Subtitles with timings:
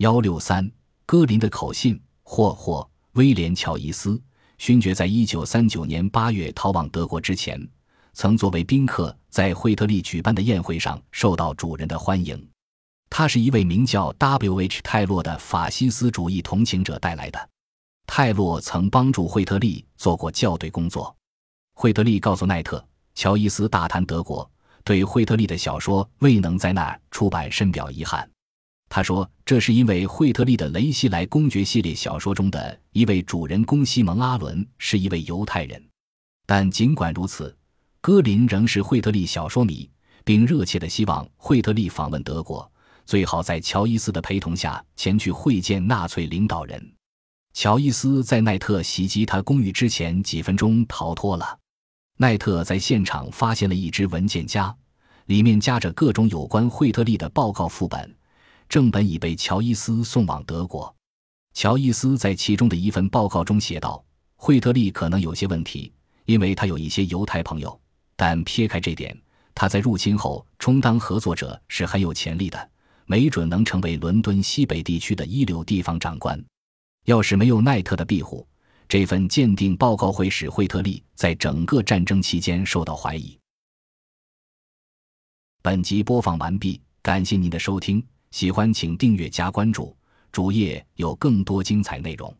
[0.00, 0.66] 幺六三，
[1.04, 4.18] 戈林的口信，霍霍威廉·乔伊斯
[4.56, 7.60] 勋爵在一九三九年八月逃往德国之前，
[8.14, 12.48] 曾作为宾客在惠特利举办的宴会上受到主人的欢迎。
[13.10, 14.80] 他是一位名叫 W.H.
[14.82, 17.50] 泰洛的法西斯主义同情者带来的。
[18.06, 21.14] 泰洛曾帮助惠特利做过校对工作。
[21.74, 22.82] 惠特利告诉奈特，
[23.14, 24.50] 乔伊斯大谈德国，
[24.82, 28.26] 对惠特利的小说未能在那儿出版深表遗憾。
[28.90, 35.80] 他说，这是因为惠特利的《雷西莱公爵》系列小说中的一位主人公西蒙·阿伦是一位犹太人。
[36.44, 37.56] 但尽管如此，
[38.00, 39.88] 戈林仍是惠特利小说迷，
[40.24, 42.68] 并热切地希望惠特利访问德国。
[43.06, 46.92] 最好在乔伊斯的陪同下前去会见纳粹领导人。
[47.52, 51.56] 乔伊斯在奈特袭击他公寓之前几分钟逃脱了。
[52.16, 54.74] 奈特在现场发现了一只文件夹，
[55.26, 58.16] 里面夹着各种有关惠特利的报告副本，
[58.70, 60.94] 正本已被乔伊斯送往德国。
[61.54, 64.02] 乔伊斯在其中的一份报告中写道
[64.38, 65.92] ：“惠特利可能有些问题，
[66.24, 67.78] 因为他有一些犹太朋友，
[68.14, 69.20] 但撇开这点，
[69.56, 72.70] 他在入侵后充当合作者是很有潜力的。”
[73.06, 76.40] 没准能成为伦敦西北地区的一流地方长官。
[77.06, 78.46] 要是没有奈特的庇护，
[78.88, 83.36] 这份鉴定报告会使惠特利在整个战争期间受到怀疑。
[85.60, 89.94] 本集播放完毕，感谢您的收听，喜欢请订阅加关注，
[90.32, 92.34] 主页有更多精彩内容。